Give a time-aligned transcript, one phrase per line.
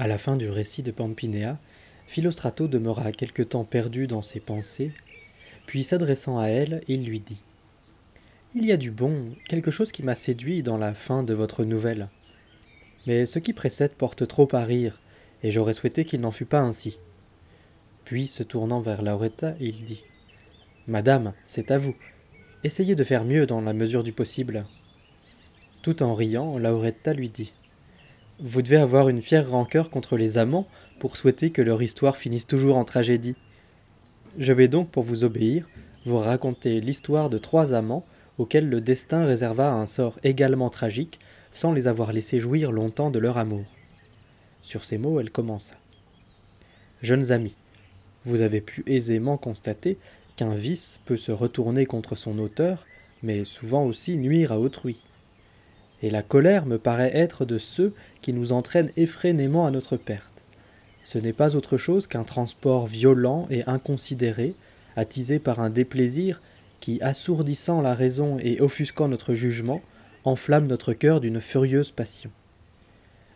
[0.00, 1.58] À la fin du récit de Pampinéa,
[2.06, 4.92] Philostrato demeura quelque temps perdu dans ses pensées,
[5.66, 7.42] puis s'adressant à elle, il lui dit
[8.54, 11.64] Il y a du bon, quelque chose qui m'a séduit dans la fin de votre
[11.64, 12.08] nouvelle.
[13.06, 14.98] Mais ce qui précède porte trop à rire,
[15.42, 16.98] et j'aurais souhaité qu'il n'en fût pas ainsi.
[18.06, 20.02] Puis, se tournant vers Lauretta, il dit
[20.86, 21.94] Madame, c'est à vous.
[22.64, 24.64] Essayez de faire mieux dans la mesure du possible.
[25.82, 27.52] Tout en riant, Lauretta lui dit
[28.42, 30.66] Vous devez avoir une fière rancœur contre les amants
[30.98, 33.36] pour souhaiter que leur histoire finisse toujours en tragédie.
[34.38, 35.68] Je vais donc, pour vous obéir,
[36.06, 38.06] vous raconter l'histoire de trois amants
[38.38, 41.18] auxquels le destin réserva un sort également tragique
[41.50, 43.66] sans les avoir laissés jouir longtemps de leur amour.
[44.62, 45.74] Sur ces mots, elle commença.
[47.02, 47.56] Jeunes amis,
[48.24, 49.98] vous avez pu aisément constater
[50.36, 52.86] qu'un vice peut se retourner contre son auteur,
[53.22, 55.02] mais souvent aussi nuire à autrui.
[56.02, 60.24] Et la colère me paraît être de ceux qui nous entraînent effrénément à notre perte.
[61.04, 64.54] Ce n'est pas autre chose qu'un transport violent et inconsidéré,
[64.96, 66.40] attisé par un déplaisir
[66.80, 69.82] qui, assourdissant la raison et offusquant notre jugement,
[70.24, 72.30] enflamme notre cœur d'une furieuse passion.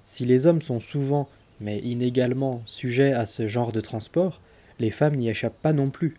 [0.04, 1.28] Si les hommes sont souvent,
[1.60, 4.40] mais inégalement, sujets à ce genre de transport,
[4.78, 6.16] les femmes n'y échappent pas non plus.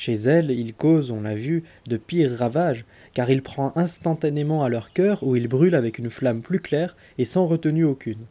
[0.00, 4.70] Chez elles, ils causent, on l'a vu, de pires ravages, car il prend instantanément à
[4.70, 8.24] leur cœur où il brûle avec une flamme plus claire et sans retenue aucune.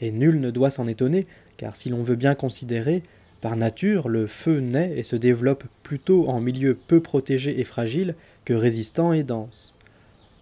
[0.00, 3.04] Et nul ne doit s'en étonner, car si l'on veut bien considérer,
[3.40, 8.16] par nature, le feu naît et se développe plutôt en milieu peu protégé et fragile
[8.44, 9.76] que résistant et dense.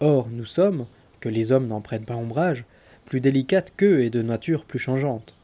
[0.01, 0.87] Or, nous sommes,
[1.21, 2.65] que les hommes n'en prennent pas ombrage,
[3.05, 5.37] plus délicates qu'eux et de nature plus changeante.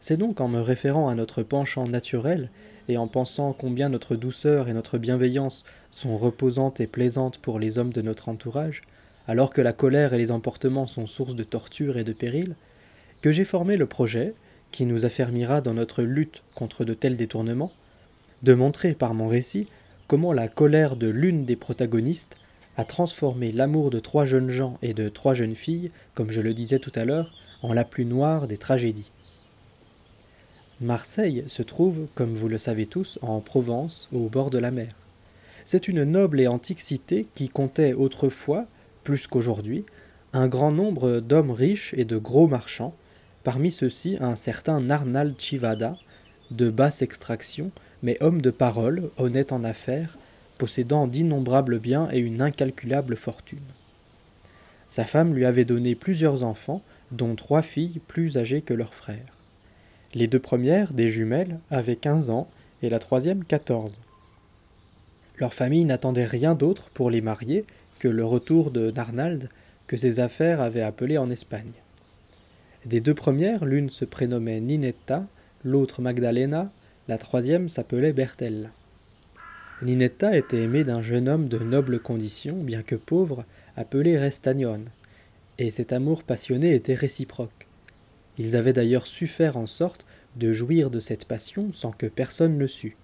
[0.00, 2.50] C'est donc en me référant à notre penchant naturel
[2.88, 7.78] et en pensant combien notre douceur et notre bienveillance sont reposantes et plaisantes pour les
[7.78, 8.82] hommes de notre entourage,
[9.28, 12.56] alors que la colère et les emportements sont source de torture et de péril,
[13.20, 14.34] que j'ai formé le projet,
[14.72, 17.72] qui nous affermira dans notre lutte contre de tels détournements,
[18.42, 19.68] de montrer par mon récit
[20.08, 22.36] comment la colère de l'une des protagonistes
[22.76, 26.54] a transformé l'amour de trois jeunes gens et de trois jeunes filles, comme je le
[26.54, 29.10] disais tout à l'heure, en la plus noire des tragédies.
[30.82, 34.96] Marseille se trouve, comme vous le savez tous, en Provence, au bord de la mer.
[35.64, 38.66] C'est une noble et antique cité qui comptait autrefois,
[39.04, 39.84] plus qu'aujourd'hui,
[40.32, 42.96] un grand nombre d'hommes riches et de gros marchands,
[43.44, 45.96] parmi ceux-ci un certain Narnal Chivada,
[46.50, 47.70] de basse extraction,
[48.02, 50.18] mais homme de parole, honnête en affaires,
[50.58, 53.58] possédant d'innombrables biens et une incalculable fortune.
[54.90, 56.82] Sa femme lui avait donné plusieurs enfants,
[57.12, 59.36] dont trois filles plus âgées que leurs frères.
[60.14, 62.48] Les deux premières, des jumelles, avaient quinze ans
[62.82, 63.98] et la troisième quatorze.
[65.38, 67.64] Leur famille n'attendait rien d'autre pour les marier
[67.98, 69.48] que le retour de Narnald
[69.86, 71.72] que ses affaires avaient appelé en Espagne.
[72.84, 75.24] Des deux premières, l'une se prénommait Ninetta,
[75.64, 76.70] l'autre Magdalena,
[77.08, 78.68] la troisième s'appelait Bertella.
[79.82, 83.44] Ninetta était aimée d'un jeune homme de noble condition, bien que pauvre,
[83.76, 84.86] appelé Restagnone,
[85.58, 87.66] et cet amour passionné était réciproque.
[88.38, 90.06] Ils avaient d'ailleurs su faire en sorte
[90.36, 92.96] de jouir de cette passion sans que personne le sût.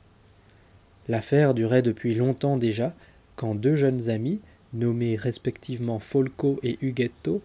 [1.08, 2.94] L'affaire durait depuis longtemps déjà,
[3.36, 4.40] quand deux jeunes amis,
[4.72, 7.42] nommés respectivement Folco et Huguetto,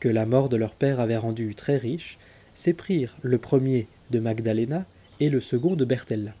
[0.00, 2.18] que la mort de leur père avait rendus très riches,
[2.54, 4.84] s'éprirent le premier de Magdalena
[5.20, 6.34] et le second de Bertella.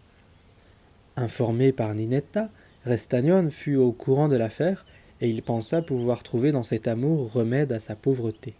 [1.16, 2.50] Informé par Ninetta,
[2.84, 4.84] Restagnone fut au courant de l'affaire
[5.20, 8.54] et il pensa pouvoir trouver dans cet amour remède à sa pauvreté.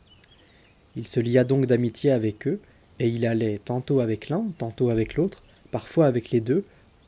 [0.99, 2.59] Il se lia donc d'amitié avec eux,
[2.99, 6.65] et il allait tantôt avec l'un, tantôt avec l'autre, parfois avec les deux,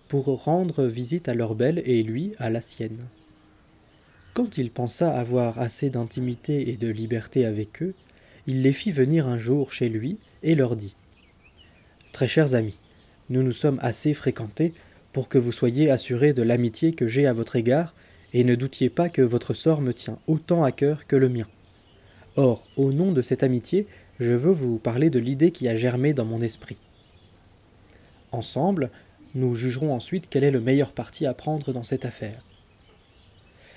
[0.06, 2.99] pour rendre visite à leur belle et lui à la sienne.
[4.33, 7.95] Quand il pensa avoir assez d'intimité et de liberté avec eux,
[8.47, 10.95] il les fit venir un jour chez lui et leur dit
[12.12, 12.79] Très chers amis,
[13.29, 14.73] nous nous sommes assez fréquentés
[15.12, 17.93] pour que vous soyez assurés de l'amitié que j'ai à votre égard,
[18.33, 21.49] et ne doutiez pas que votre sort me tient autant à cœur que le mien.
[22.37, 23.87] Or, au nom de cette amitié,
[24.21, 26.77] je veux vous parler de l'idée qui a germé dans mon esprit.
[28.32, 28.91] Ensemble,
[29.35, 32.44] nous jugerons ensuite quel est le meilleur parti à prendre dans cette affaire.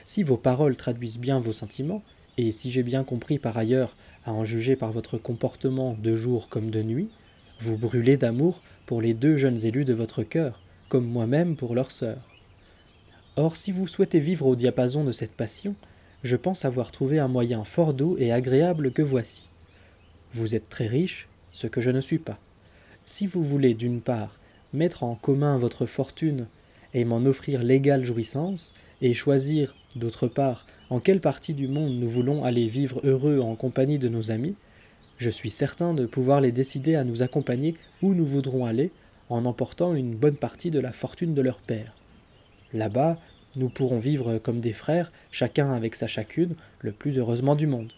[0.05, 2.03] Si vos paroles traduisent bien vos sentiments,
[2.37, 3.95] et si j'ai bien compris par ailleurs,
[4.25, 7.09] à en juger par votre comportement de jour comme de nuit,
[7.61, 11.91] vous brûlez d'amour pour les deux jeunes élus de votre cœur, comme moi-même pour leur
[11.91, 12.27] sœur.
[13.35, 15.75] Or, si vous souhaitez vivre au diapason de cette passion,
[16.23, 19.49] je pense avoir trouvé un moyen fort doux et agréable que voici.
[20.33, 22.39] Vous êtes très riche, ce que je ne suis pas.
[23.05, 24.39] Si vous voulez, d'une part,
[24.73, 26.47] mettre en commun votre fortune
[26.93, 32.09] et m'en offrir l'égale jouissance, et choisir, d'autre part, en quelle partie du monde nous
[32.09, 34.55] voulons aller vivre heureux en compagnie de nos amis,
[35.19, 38.91] Je suis certain de pouvoir les décider à nous accompagner où nous voudrons aller,
[39.29, 41.93] en emportant une bonne partie de la fortune de leur père.
[42.73, 43.19] Là-bas,
[43.55, 47.93] nous pourrons vivre comme des frères, chacun avec sa chacune, le plus heureusement du monde.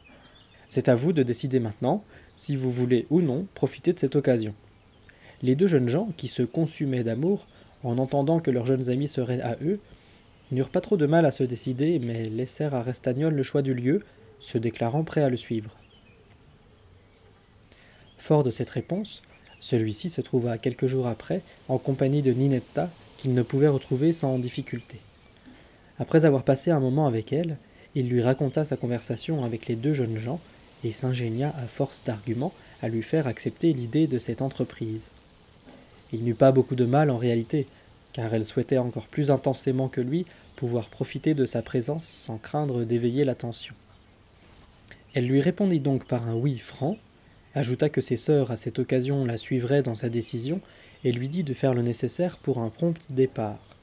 [0.68, 2.04] C'est à vous de décider maintenant
[2.34, 4.54] si vous voulez ou non profiter de cette occasion.
[5.42, 7.48] Les deux jeunes gens, qui se consumaient d'amour,
[7.84, 9.80] en entendant que leurs jeunes amis seraient à eux,
[10.52, 13.74] n'eurent pas trop de mal à se décider, mais laissèrent à Restagnol le choix du
[13.74, 14.04] lieu,
[14.40, 15.72] se déclarant prêts à le suivre.
[18.18, 19.24] Fort de cette réponse,
[19.60, 24.40] celui-ci se trouva quelques jours après en compagnie de Ninetta, qu'il ne pouvait retrouver sans
[24.40, 25.00] difficulté.
[26.00, 27.58] Après avoir passé un moment avec elle,
[27.96, 30.40] il lui raconta sa conversation avec les deux jeunes gens
[30.84, 35.10] et s'ingénia à force d'arguments à lui faire accepter l'idée de cette entreprise.
[36.12, 37.68] Il n'eut pas beaucoup de mal en réalité,
[38.14, 40.26] car elle souhaitait encore plus intensément que lui
[40.56, 43.76] pouvoir profiter de sa présence sans craindre d'éveiller l'attention.
[45.14, 46.98] Elle lui répondit donc par un oui franc,
[47.54, 50.60] ajouta que ses sœurs à cette occasion la suivraient dans sa décision,
[51.04, 53.75] et lui dit de faire le nécessaire pour un prompt départ.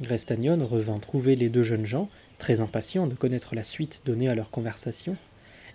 [0.00, 2.08] Grestagnon revint trouver les deux jeunes gens,
[2.38, 5.16] très impatients de connaître la suite donnée à leur conversation,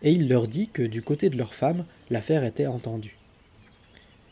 [0.03, 3.17] et il leur dit que du côté de leur femme, l'affaire était entendue.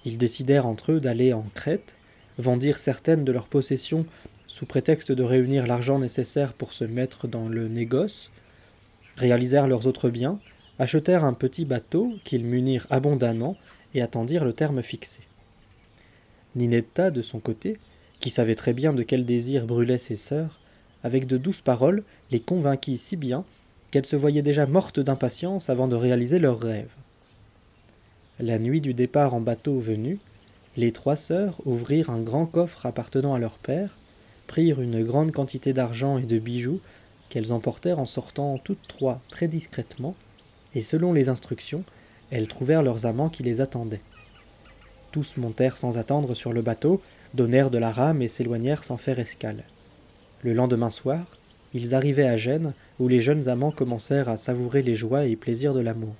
[0.06, 1.96] Ils décidèrent entre eux d'aller en Crète,
[2.38, 4.06] vendirent certaines de leurs possessions
[4.48, 8.32] sous prétexte de réunir l'argent nécessaire pour se mettre dans le négoce,
[9.18, 10.40] réalisèrent leurs autres biens,
[10.80, 13.58] achetèrent un petit bateau qu'ils munirent abondamment
[13.94, 15.20] et attendirent le terme fixé.
[16.56, 17.78] Ninetta, de son côté,
[18.20, 20.60] qui savait très bien de quel désir brûlaient ses sœurs,
[21.04, 23.46] avec de douces paroles les convainquit si bien
[23.92, 26.92] qu'elles se voyaient déjà mortes d'impatience avant de réaliser leurs rêves.
[28.40, 30.20] La nuit du départ en bateau venu,
[30.78, 33.98] les trois sœurs ouvrirent un grand coffre appartenant à leur père,
[34.48, 36.80] prirent une grande quantité d'argent et de bijoux
[37.30, 40.16] qu'elles emportèrent en sortant toutes trois très discrètement,
[40.76, 41.84] et selon les instructions,
[42.32, 44.02] elles trouvèrent leurs amants qui les attendaient.
[45.12, 47.02] Tous montèrent sans attendre sur le bateau,
[47.34, 49.64] donnèrent de la rame et s'éloignèrent sans faire escale.
[50.44, 51.26] Le lendemain soir,
[51.74, 55.74] ils arrivaient à Gênes, où les jeunes amants commencèrent à savourer les joies et plaisirs
[55.74, 56.16] de l'amour.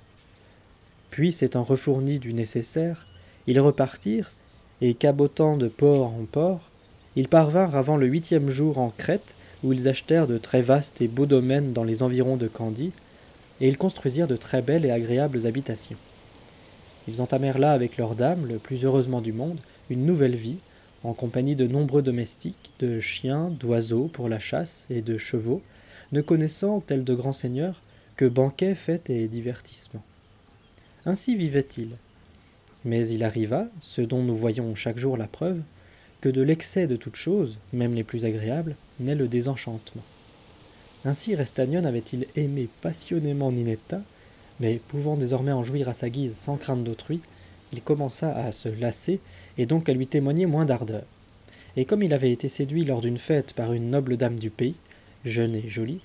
[1.10, 3.06] Puis, s'étant refournis du nécessaire,
[3.46, 4.30] ils repartirent,
[4.80, 6.70] et cabotant de port en port,
[7.16, 11.08] ils parvinrent avant le huitième jour en Crète, où ils achetèrent de très vastes et
[11.08, 12.92] beaux domaines dans les environs de Candie,
[13.60, 15.98] et ils construisirent de très belles et agréables habitations.
[17.08, 19.58] Ils entamèrent là avec leurs dames, le plus heureusement du monde,
[19.90, 20.58] une nouvelle vie,
[21.02, 25.62] en compagnie de nombreux domestiques, de chiens, d'oiseaux pour la chasse et de chevaux,
[26.12, 27.80] ne connaissant, tels de grands seigneurs,
[28.16, 30.04] que banquets, fêtes et divertissements.
[31.06, 31.96] Ainsi vivaient-ils.
[32.84, 35.60] Mais il arriva, ce dont nous voyons chaque jour la preuve,
[36.20, 40.02] que de l'excès de toutes choses, même les plus agréables, naît le désenchantement.
[41.04, 44.02] Ainsi Restagnon avait-il aimé passionnément Ninetta,
[44.60, 47.20] mais pouvant désormais en jouir à sa guise sans crainte d'autrui,
[47.72, 49.20] il commença à se lasser
[49.58, 51.04] et donc à lui témoigner moins d'ardeur.
[51.76, 54.76] Et comme il avait été séduit lors d'une fête par une noble dame du pays,
[55.24, 56.00] jeune et jolie,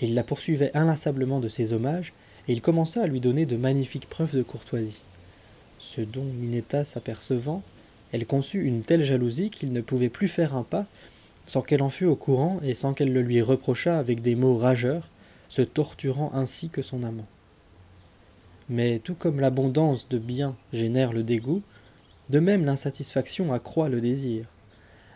[0.00, 2.12] il la poursuivait inlassablement de ses hommages,
[2.48, 5.02] et il commença à lui donner de magnifiques preuves de courtoisie.
[5.78, 7.62] Ce dont Ninetta s'apercevant,
[8.12, 10.86] elle conçut une telle jalousie qu'il ne pouvait plus faire un pas
[11.50, 14.56] sans qu'elle en fût au courant et sans qu'elle le lui reprochât avec des mots
[14.56, 15.08] rageurs,
[15.48, 17.26] se torturant ainsi que son amant.
[18.68, 21.62] Mais tout comme l'abondance de biens génère le dégoût,
[22.30, 24.46] de même l'insatisfaction accroît le désir.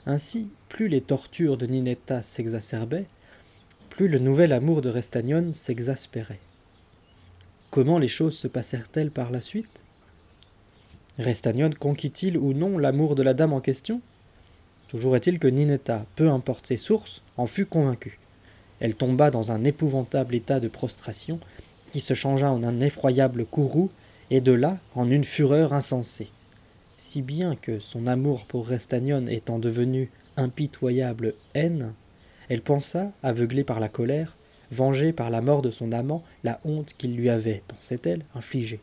[0.05, 3.07] Ainsi, plus les tortures de Ninetta s'exacerbaient,
[3.89, 6.41] plus le nouvel amour de Restagnon s'exaspérait.
[7.71, 9.81] Comment les choses se passèrent-elles par la suite?
[11.21, 14.01] Restagnon conquit-il ou non l'amour de la dame en question?
[14.89, 18.19] Toujours est-il que Ninetta, peu importe ses sources, en fut convaincue.
[18.81, 21.39] Elle tomba dans un épouvantable état de prostration
[21.93, 23.93] qui se changea en un effroyable courroux
[24.31, 26.29] et de là en une fureur insensée.
[27.07, 31.93] Si bien que son amour pour Restagnon étant devenu impitoyable haine,
[32.49, 34.37] elle pensa, aveuglée par la colère,
[34.73, 38.81] venger par la mort de son amant la honte qu'il lui avait, pensait-elle, infligée.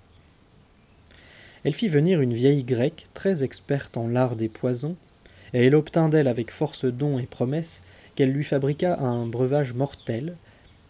[1.65, 4.95] Elle fit venir une vieille grecque très experte en l'art des poisons
[5.53, 7.81] et elle obtint d'elle avec force dons et promesses
[8.15, 10.37] qu'elle lui fabriqua un breuvage mortel,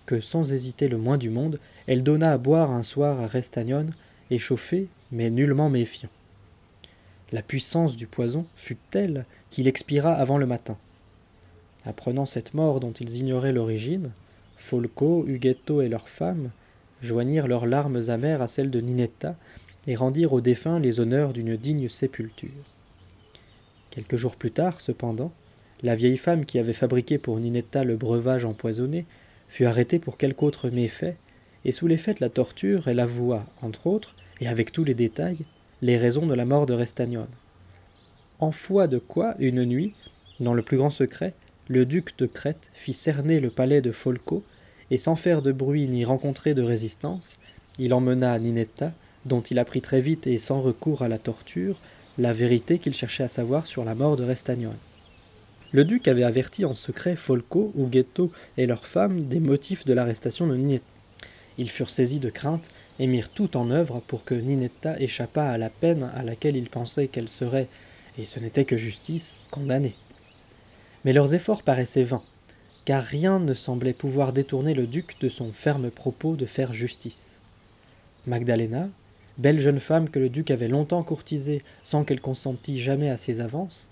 [0.05, 3.87] que sans hésiter le moins du monde, elle donna à boire un soir à Restagnon,
[4.29, 6.09] échauffé, mais nullement méfiant.
[7.31, 10.77] La puissance du poison fut telle qu'il expira avant le matin.
[11.85, 14.11] Apprenant cette mort dont ils ignoraient l'origine,
[14.57, 16.51] Folco, Huguetto et leurs femmes
[17.01, 19.35] joignirent leurs larmes amères à celles de Ninetta
[19.87, 22.49] et rendirent aux défunts les honneurs d'une digne sépulture.
[23.89, 25.31] Quelques jours plus tard, cependant,
[25.83, 29.05] la vieille femme qui avait fabriqué pour Ninetta le breuvage empoisonné
[29.47, 31.17] fut arrêtée pour quelque autre méfait,
[31.65, 35.45] et sous l'effet de la torture, elle avoua, entre autres, et avec tous les détails,
[35.81, 37.27] les raisons de la mort de Restagnone.
[38.39, 39.93] En foi de quoi, une nuit,
[40.39, 41.33] dans le plus grand secret,
[41.67, 44.43] le duc de Crète fit cerner le palais de Folco,
[44.91, 47.39] et sans faire de bruit ni rencontrer de résistance,
[47.79, 48.91] il emmena Ninetta,
[49.25, 51.77] dont il apprit très vite et sans recours à la torture,
[52.17, 54.77] la vérité qu'il cherchait à savoir sur la mort de Restagnone.
[55.71, 60.45] Le duc avait averti en secret Folco, Ughetto et leurs femmes des motifs de l'arrestation
[60.45, 60.85] de Ninetta.
[61.57, 62.69] Ils furent saisis de crainte
[63.01, 66.69] et mirent tout en œuvre pour que Ninetta échappât à la peine à laquelle ils
[66.69, 67.67] pensaient qu'elle serait,
[68.19, 69.95] et ce n'était que justice, condamnée.
[71.03, 72.21] Mais leurs efforts paraissaient vains,
[72.85, 77.41] car rien ne semblait pouvoir détourner le duc de son ferme propos de faire justice.
[78.27, 78.87] Magdalena,
[79.39, 83.41] belle jeune femme que le duc avait longtemps courtisée sans qu'elle consentît jamais à ses
[83.41, 83.89] avances,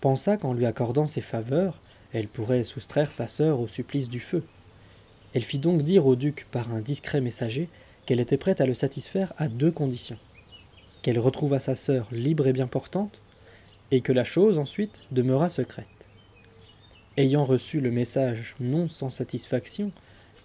[0.00, 1.80] pensa qu'en lui accordant ses faveurs,
[2.12, 4.44] elle pourrait soustraire sa sœur au supplice du feu.
[5.32, 7.68] Elle fit donc dire au duc par un discret messager
[8.06, 10.18] qu'elle était prête à le satisfaire à deux conditions
[11.04, 13.20] qu'elle retrouvât sa sœur libre et bien portante,
[13.90, 15.86] et que la chose ensuite demeurât secrète.
[17.18, 19.92] Ayant reçu le message non sans satisfaction,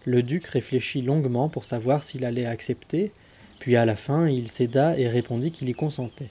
[0.03, 3.13] le duc réfléchit longuement pour savoir s'il allait accepter,
[3.59, 6.29] puis à la fin il céda et répondit qu'il y consentait.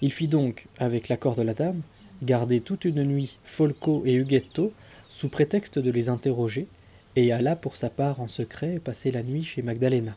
[0.00, 1.82] Il fit donc, avec l'accord de la dame,
[2.22, 4.72] garder toute une nuit Folco et Huguetto
[5.10, 6.66] sous prétexte de les interroger,
[7.14, 10.16] et alla pour sa part en secret passer la nuit chez Magdalena.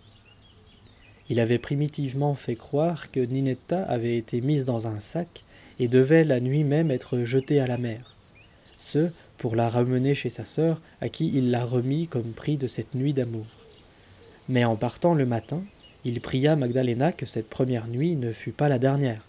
[1.30, 5.44] Il avait primitivement fait croire que Ninetta avait été mise dans un sac
[5.80, 8.16] et devait la nuit même être jetée à la mer.
[8.78, 12.68] Ce, pour la ramener chez sa sœur, à qui il la remit comme prix de
[12.68, 13.46] cette nuit d'amour.
[14.50, 15.62] Mais en partant le matin,
[16.04, 19.24] il pria Magdalena que cette première nuit ne fût pas la dernière,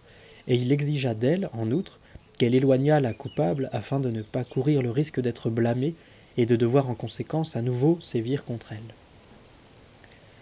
[0.48, 1.98] et il exigea d'elle, en outre,
[2.38, 5.94] qu'elle éloignât la coupable afin de ne pas courir le risque d'être blâmée
[6.38, 8.94] et de devoir en conséquence à nouveau sévir contre elle.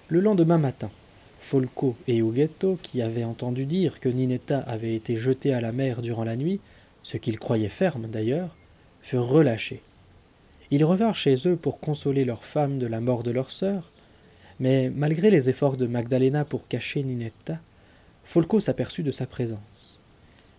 [0.09, 0.91] Le lendemain matin,
[1.49, 6.03] Folco et Ughetto, qui avaient entendu dire que Ninetta avait été jetée à la mer
[6.03, 6.61] durant la nuit,
[7.03, 8.55] ce qu'ils croyaient ferme d'ailleurs,
[9.01, 9.81] furent relâchés.
[10.71, 13.91] Ils revinrent chez eux pour consoler leurs femmes de la mort de leur sœur,
[14.61, 17.59] mais malgré les efforts de Magdalena pour cacher Ninetta,
[18.25, 19.97] Folco s'aperçut de sa présence.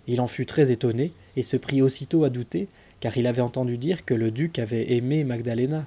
[0.07, 2.67] Il en fut très étonné et se prit aussitôt à douter,
[2.99, 5.85] car il avait entendu dire que le duc avait aimé Magdalena,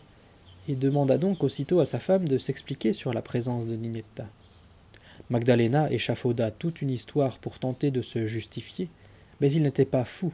[0.68, 4.28] et demanda donc aussitôt à sa femme de s'expliquer sur la présence de Ninetta.
[5.32, 8.90] Magdalena échafauda toute une histoire pour tenter de se justifier,
[9.40, 10.30] mais il n'était pas fou,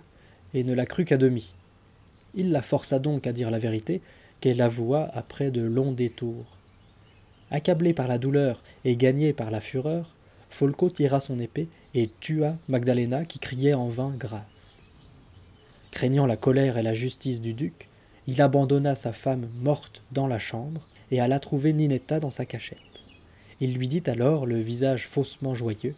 [0.55, 1.55] et ne la crut qu'à demi.
[2.35, 4.01] Il la força donc à dire la vérité,
[4.41, 6.57] qu'elle avoua après de longs détours.
[7.53, 10.17] Accablé par la douleur et gagné par la fureur,
[10.51, 14.83] Folco tira son épée et tua Magdalena qui criait en vain grâce.
[15.93, 17.87] Craignant la colère et la justice du duc,
[18.27, 22.88] il abandonna sa femme morte dans la chambre et alla trouver Ninetta dans sa cachette.
[23.61, 25.95] Il lui dit alors, le visage faussement joyeux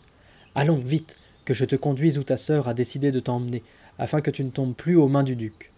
[0.55, 3.63] Allons, vite, que je te conduise où ta sœur a décidé de t'emmener,
[3.99, 5.71] afin que tu ne tombes plus aux mains du duc.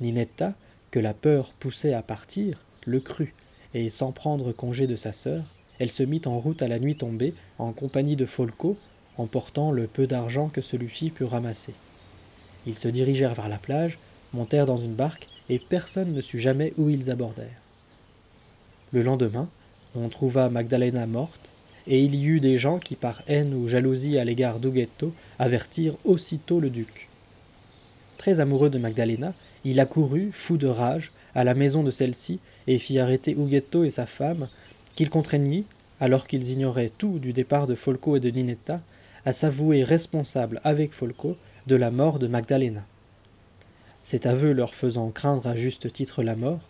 [0.00, 0.54] Ninetta,
[0.90, 3.34] que la peur poussait à partir, le crut,
[3.74, 5.44] et sans prendre congé de sa sœur,
[5.78, 8.76] elle se mit en route à la nuit tombée, en compagnie de Folco,
[9.16, 11.74] emportant le peu d'argent que celui-ci put ramasser.
[12.66, 13.98] Ils se dirigèrent vers la plage,
[14.32, 17.60] montèrent dans une barque, et personne ne sut jamais où ils abordèrent.
[18.92, 19.48] Le lendemain,
[19.94, 21.50] on trouva Magdalena morte,
[21.86, 25.96] et il y eut des gens qui, par haine ou jalousie à l'égard d'Ughetto, avertirent
[26.04, 27.08] aussitôt le duc.
[28.18, 29.34] Très amoureux de Magdalena,
[29.64, 33.90] il accourut, fou de rage, à la maison de celle-ci et fit arrêter Ughetto et
[33.90, 34.48] sa femme,
[34.92, 35.64] qu'il contraignit,
[36.00, 38.80] alors qu'ils ignoraient tout du départ de Folco et de Ninetta,
[39.24, 42.84] à s'avouer responsable avec Folco de la mort de Magdalena.
[44.02, 46.60] Cet aveu leur faisant craindre à juste titre la mort,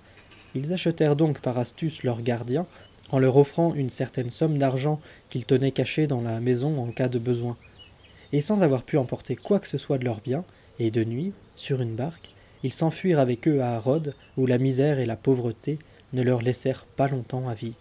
[0.54, 2.66] ils achetèrent donc par astuce leur gardien
[3.12, 7.08] en leur offrant une certaine somme d'argent qu'ils tenaient cachée dans la maison en cas
[7.08, 7.56] de besoin.
[8.32, 10.44] Et sans avoir pu emporter quoi que ce soit de leurs biens,
[10.78, 12.30] et de nuit, sur une barque,
[12.62, 15.78] ils s'enfuirent avec eux à Rhodes, où la misère et la pauvreté
[16.12, 17.76] ne leur laissèrent pas longtemps à vivre.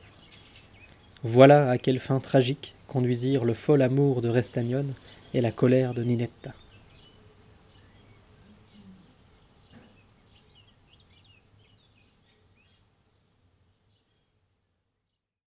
[1.24, 4.94] Voilà à quelle fin tragique conduisirent le fol amour de Restagnone
[5.34, 6.54] et la colère de Ninetta.